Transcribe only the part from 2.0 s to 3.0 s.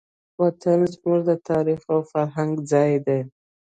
فرهنګ ځای